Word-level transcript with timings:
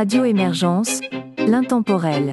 Radio 0.00 0.24
Émergence, 0.24 1.00
l'intemporel. 1.38 2.32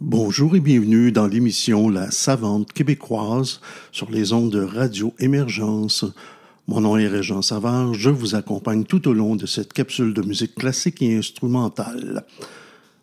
Bonjour 0.00 0.56
et 0.56 0.60
bienvenue 0.60 1.12
dans 1.12 1.28
l'émission 1.28 1.88
La 1.88 2.10
Savante 2.10 2.72
québécoise 2.72 3.60
sur 3.92 4.10
les 4.10 4.32
ondes 4.32 4.50
de 4.50 4.60
Radio 4.60 5.14
Émergence. 5.20 6.04
Mon 6.66 6.80
nom 6.80 6.96
est 6.96 7.06
Régent 7.06 7.42
Savard, 7.42 7.94
je 7.94 8.10
vous 8.10 8.34
accompagne 8.34 8.82
tout 8.82 9.06
au 9.06 9.12
long 9.12 9.36
de 9.36 9.46
cette 9.46 9.72
capsule 9.72 10.12
de 10.12 10.22
musique 10.22 10.56
classique 10.56 11.00
et 11.02 11.16
instrumentale. 11.16 12.24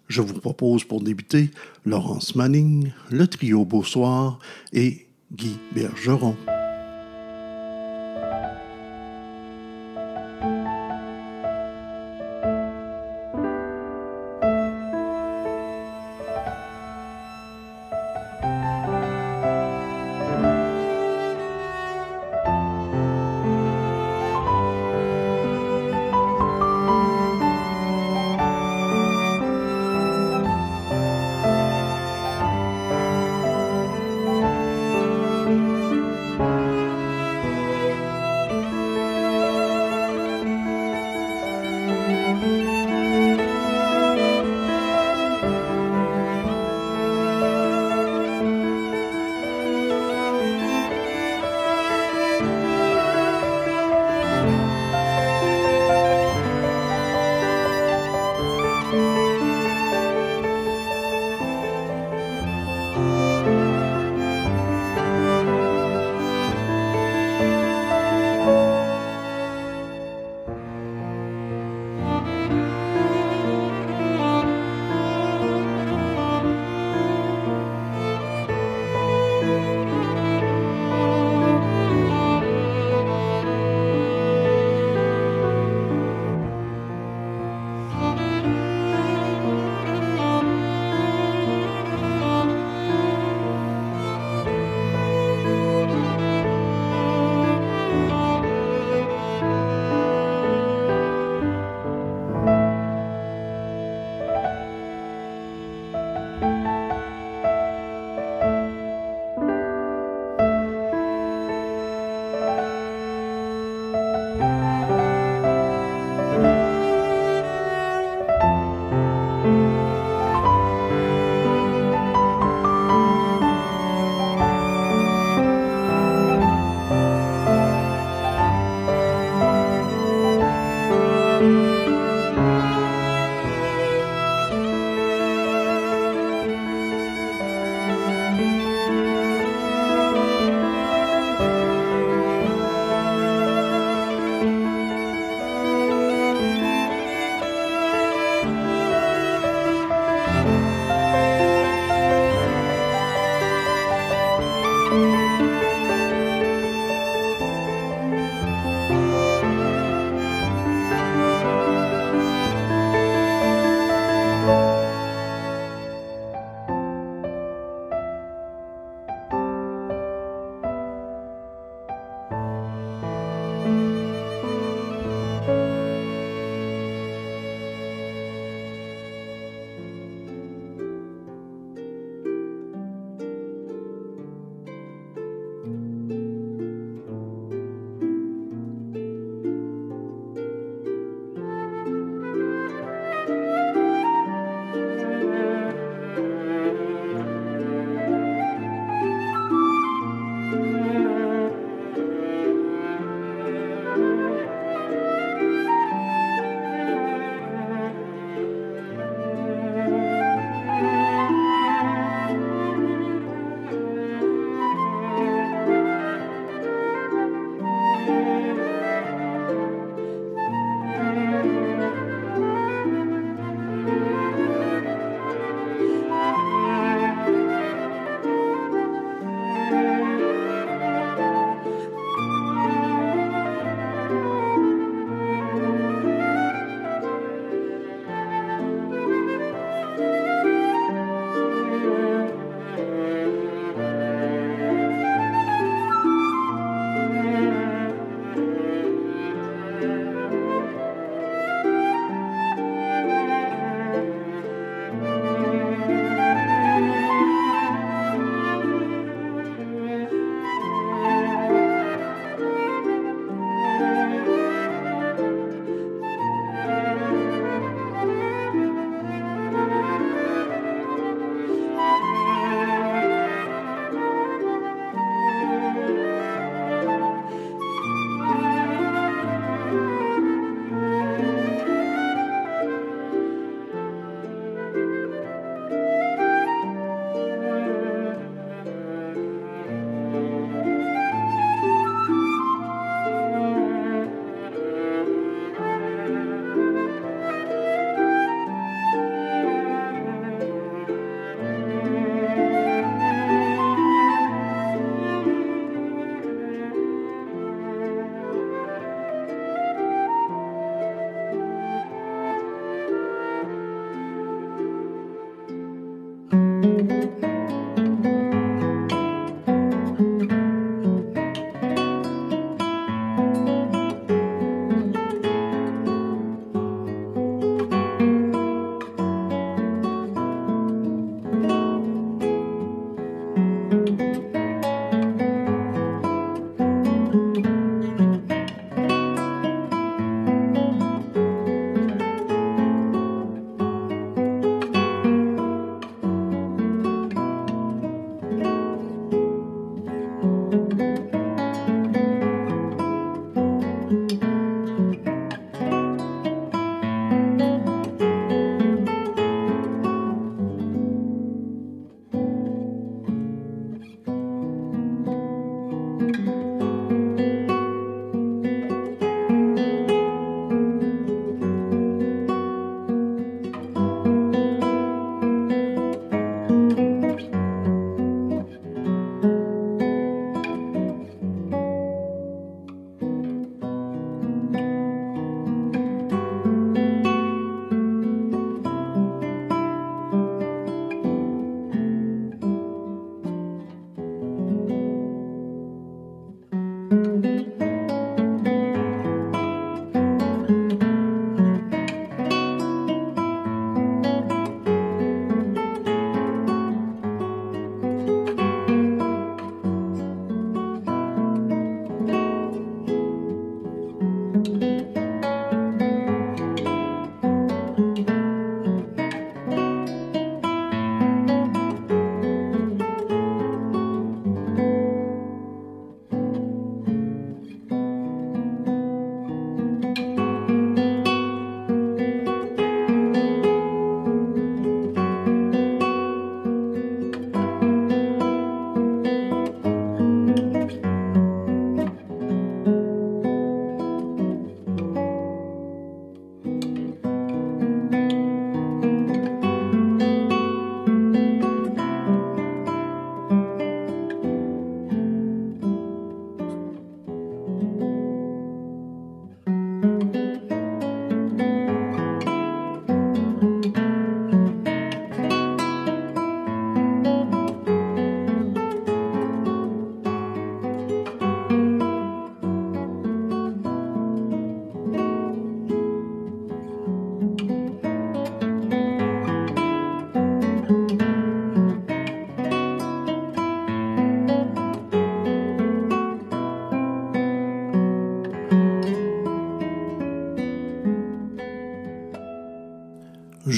Je 0.09 0.21
vous 0.21 0.41
propose 0.41 0.83
pour 0.83 1.01
débuter 1.01 1.51
Laurence 1.85 2.35
Manning, 2.35 2.91
le 3.11 3.27
trio 3.27 3.63
Beau 3.63 3.83
Soir 3.85 4.39
et 4.73 5.07
Guy 5.31 5.57
Bergeron. 5.73 6.35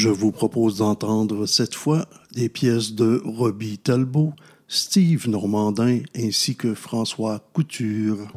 Je 0.08 0.14
vous 0.14 0.32
propose 0.32 0.78
d'entendre 0.78 1.46
cette 1.48 1.76
fois 1.76 2.06
des 2.32 2.48
pièces 2.48 2.94
de 2.94 3.22
Robbie 3.26 3.78
Talbot, 3.78 4.32
Steve 4.70 5.28
Normandin 5.28 6.00
ainsi 6.16 6.56
que 6.56 6.74
François 6.74 7.42
Couture. 7.52 8.30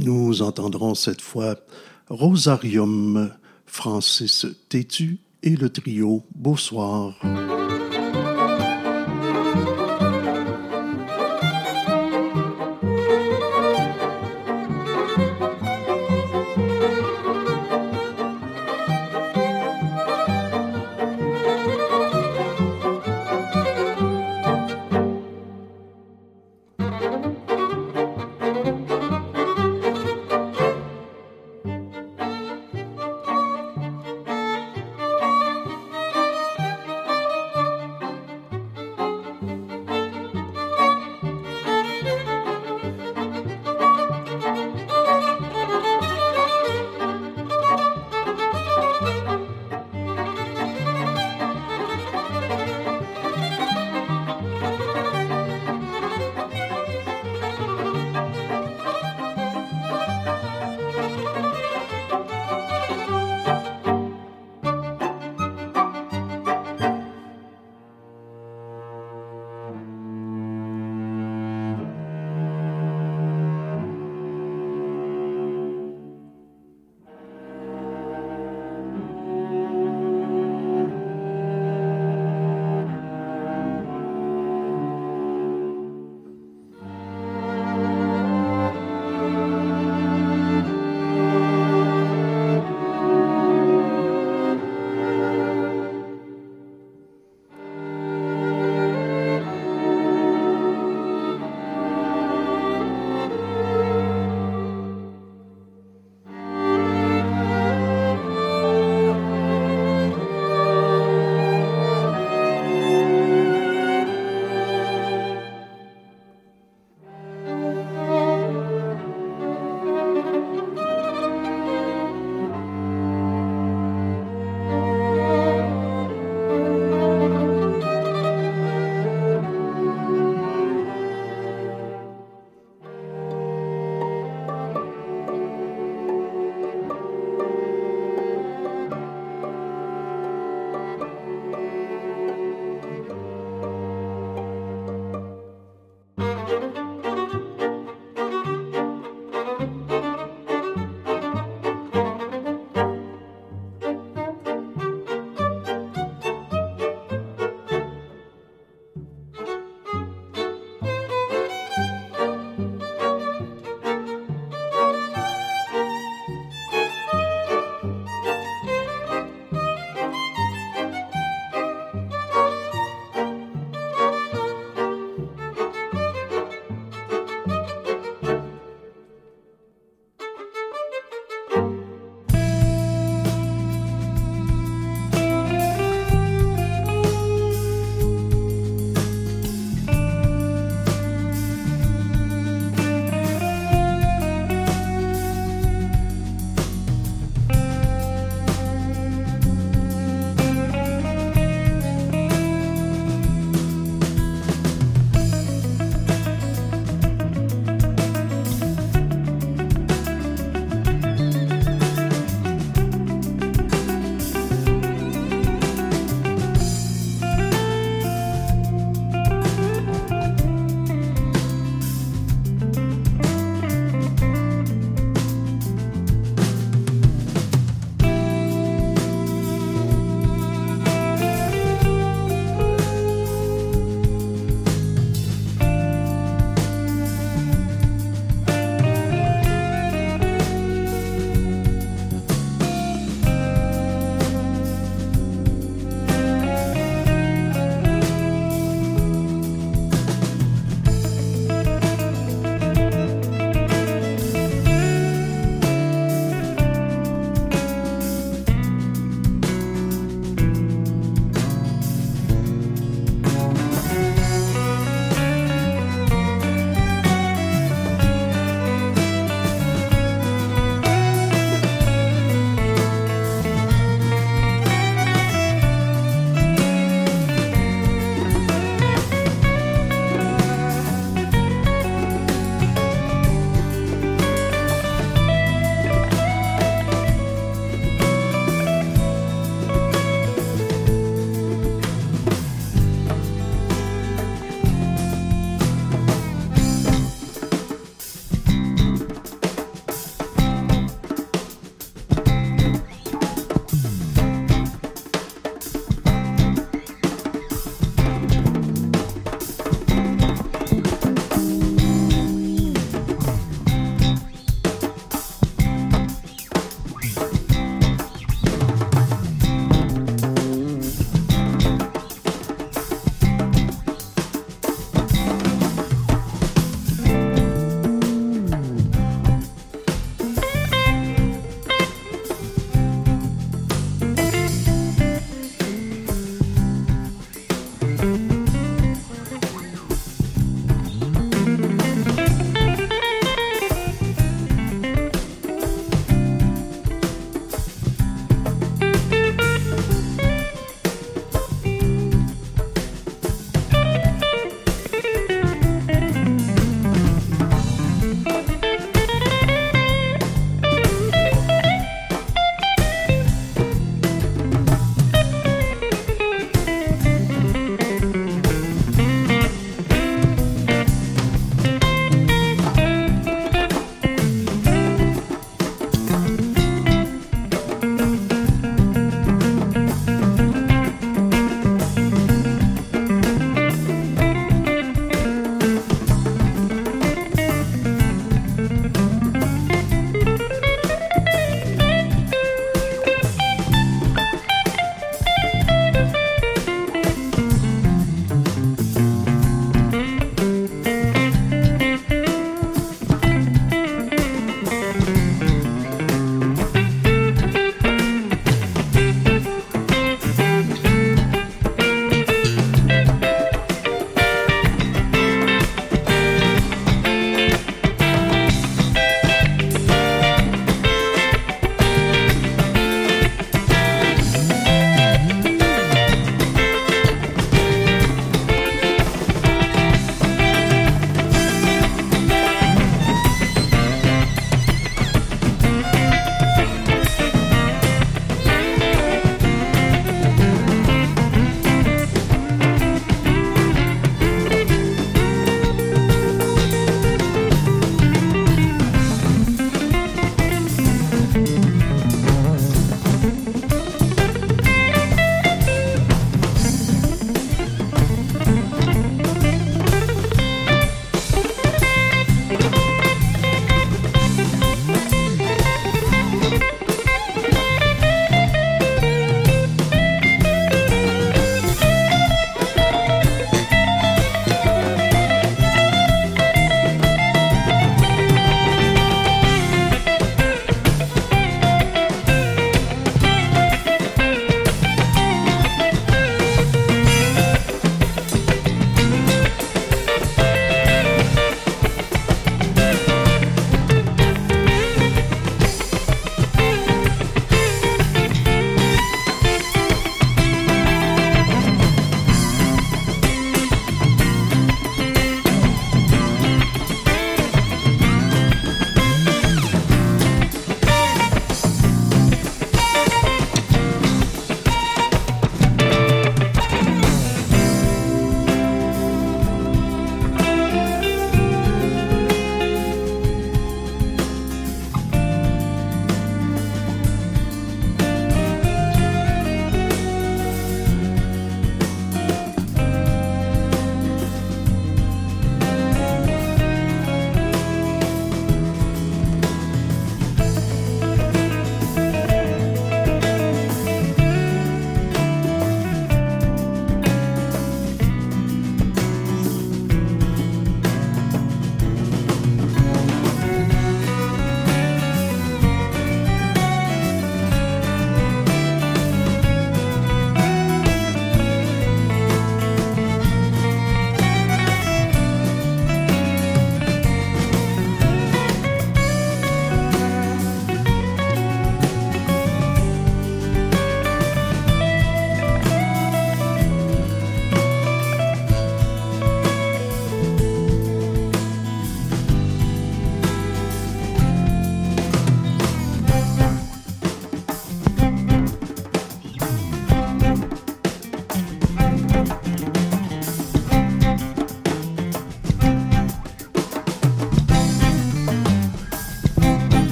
Nous 0.00 0.42
entendrons 0.42 0.94
cette 0.94 1.20
fois 1.20 1.56
Rosarium, 2.08 3.30
Francis 3.66 4.46
Tétu 4.68 5.18
et 5.42 5.56
le 5.56 5.70
trio 5.70 6.24
Bonsoir. 6.34 7.14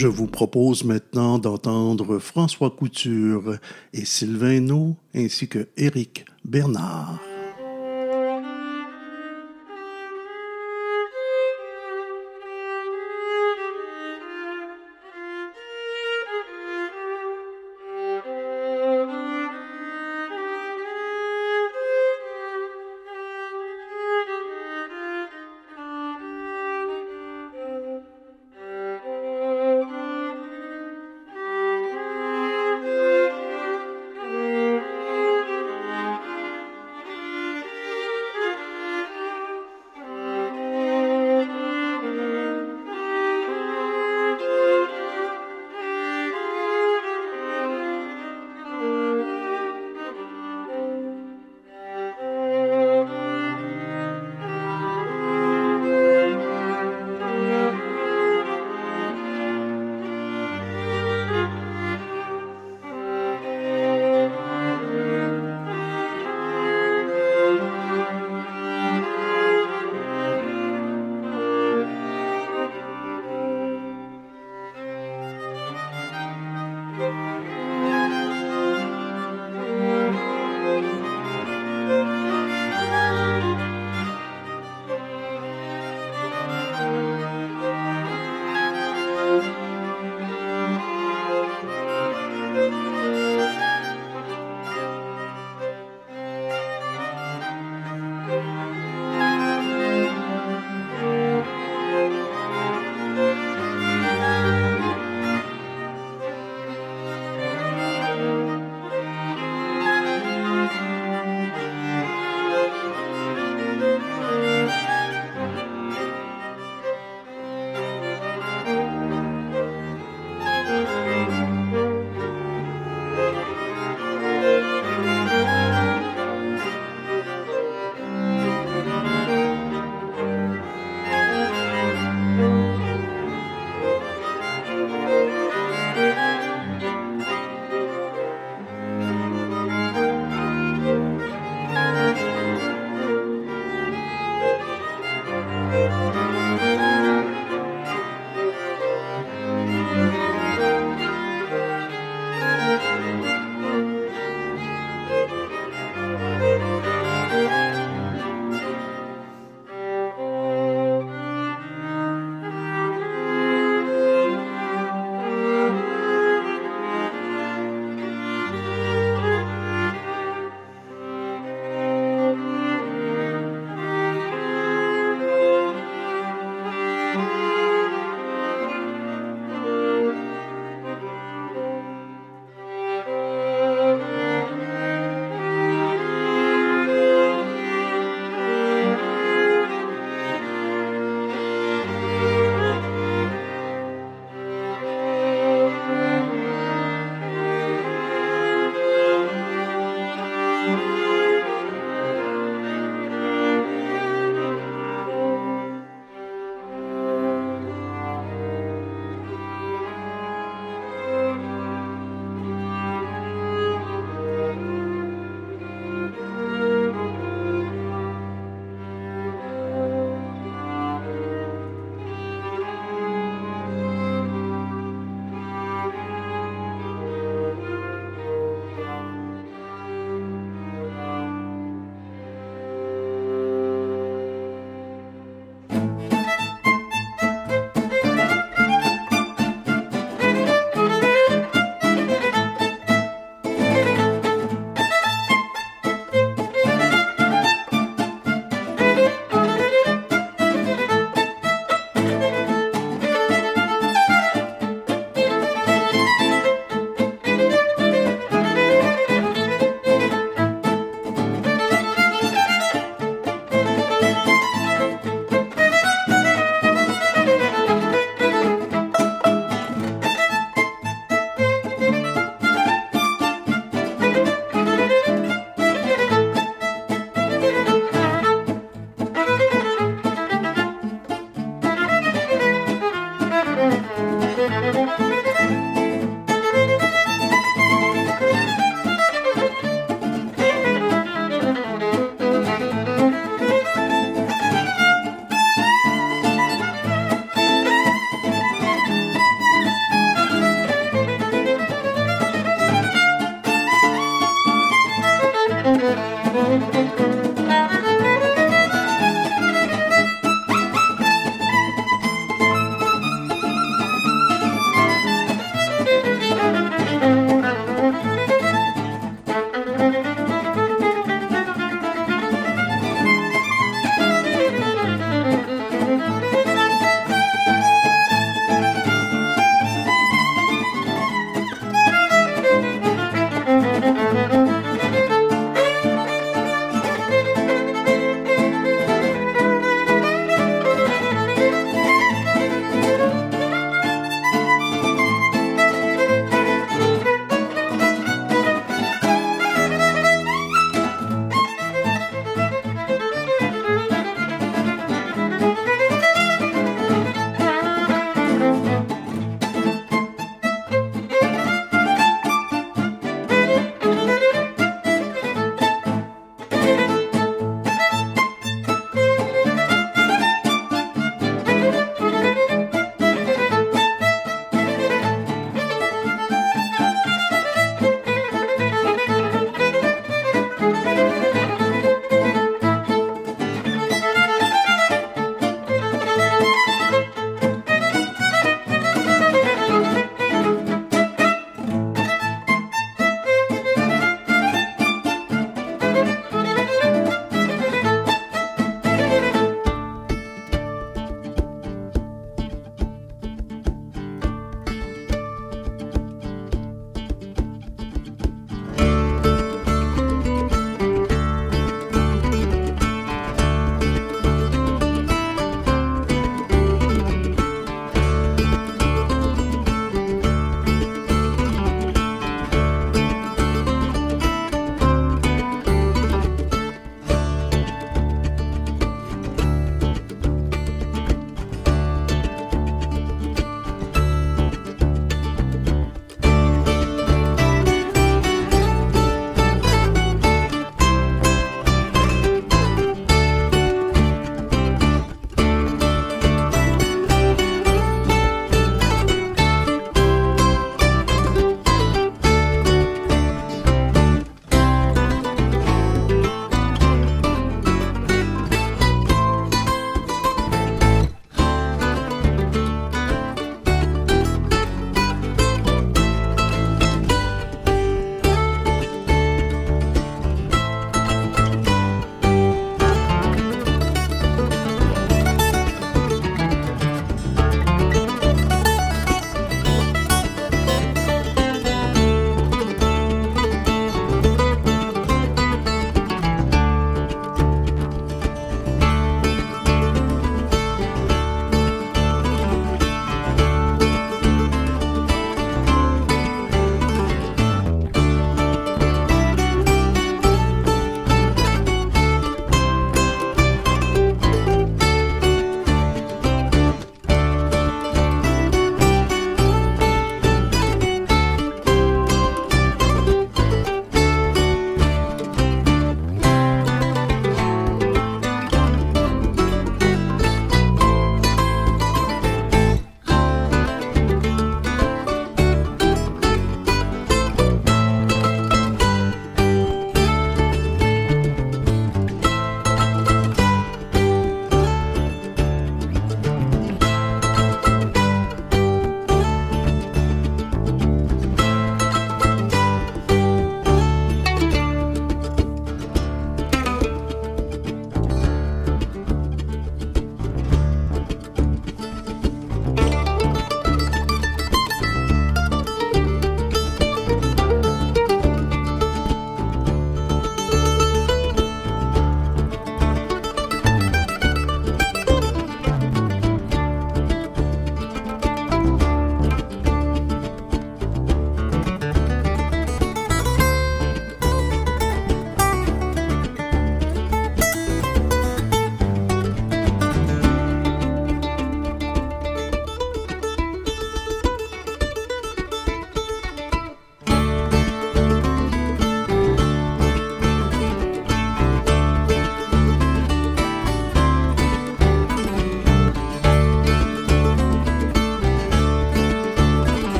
Je 0.00 0.06
vous 0.06 0.28
propose 0.28 0.82
maintenant 0.82 1.38
d'entendre 1.38 2.18
François 2.20 2.70
Couture 2.70 3.58
et 3.92 4.06
Sylvain 4.06 4.60
No, 4.60 4.96
ainsi 5.14 5.46
que 5.46 5.68
Éric 5.76 6.24
Bernard. 6.42 7.20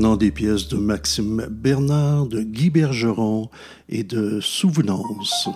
Maintenant 0.00 0.16
des 0.16 0.30
pièces 0.30 0.66
de 0.68 0.78
Maxime 0.78 1.46
Bernard, 1.50 2.24
de 2.24 2.40
Guy 2.40 2.70
Bergeron 2.70 3.50
et 3.90 4.02
de 4.02 4.40
Souvenance. 4.40 5.46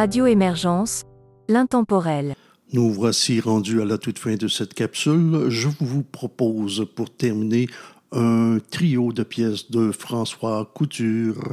Radio 0.00 0.24
Émergence, 0.24 1.02
l'intemporel. 1.46 2.34
Nous 2.72 2.90
voici 2.90 3.38
rendus 3.38 3.82
à 3.82 3.84
la 3.84 3.98
toute 3.98 4.18
fin 4.18 4.34
de 4.34 4.48
cette 4.48 4.72
capsule. 4.72 5.50
Je 5.50 5.68
vous 5.78 6.02
propose 6.02 6.86
pour 6.96 7.10
terminer 7.10 7.68
un 8.10 8.56
trio 8.70 9.12
de 9.12 9.22
pièces 9.22 9.70
de 9.70 9.92
François 9.92 10.70
Couture. 10.72 11.52